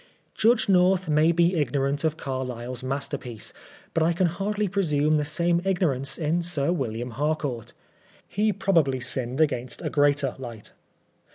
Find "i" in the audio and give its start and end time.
4.01-4.13